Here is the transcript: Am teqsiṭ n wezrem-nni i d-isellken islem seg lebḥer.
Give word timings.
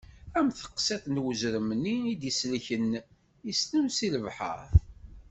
Am 0.39 0.47
teqsiṭ 0.51 1.03
n 1.07 1.21
wezrem-nni 1.23 1.95
i 2.11 2.13
d-isellken 2.21 2.85
islem 3.51 3.85
seg 3.97 4.09
lebḥer. 4.13 4.59